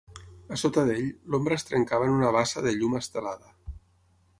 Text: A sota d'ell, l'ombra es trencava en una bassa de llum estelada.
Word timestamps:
A 0.55 0.57
sota 0.61 0.85
d'ell, 0.87 1.11
l'ombra 1.35 1.57
es 1.61 1.67
trencava 1.69 2.09
en 2.09 2.17
una 2.17 2.35
bassa 2.41 2.65
de 2.69 2.77
llum 2.79 3.01
estelada. 3.05 3.57